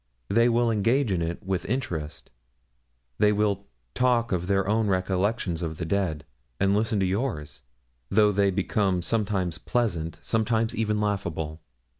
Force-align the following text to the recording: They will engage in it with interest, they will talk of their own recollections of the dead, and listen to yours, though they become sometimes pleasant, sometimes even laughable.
They 0.29 0.49
will 0.49 0.71
engage 0.71 1.11
in 1.11 1.21
it 1.21 1.43
with 1.43 1.63
interest, 1.65 2.31
they 3.19 3.31
will 3.31 3.67
talk 3.93 4.31
of 4.31 4.47
their 4.47 4.67
own 4.67 4.87
recollections 4.87 5.61
of 5.61 5.77
the 5.77 5.85
dead, 5.85 6.25
and 6.59 6.75
listen 6.75 6.99
to 7.01 7.05
yours, 7.05 7.61
though 8.09 8.31
they 8.31 8.49
become 8.49 9.03
sometimes 9.03 9.59
pleasant, 9.59 10.17
sometimes 10.23 10.73
even 10.73 10.99
laughable. 10.99 11.61